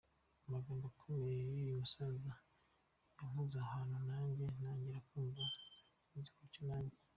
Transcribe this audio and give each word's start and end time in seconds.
amagambo 0.45 0.85
akomeye 0.91 1.33
yuwo 1.41 1.69
musaza 1.81 2.31
yankoze 3.15 3.57
ahantu 3.65 3.95
nange 4.07 4.43
ntangira 4.55 4.99
kumva 5.07 5.41
nzabigenza 5.47 6.29
gutyo 6.39 6.61
nange. 6.69 6.97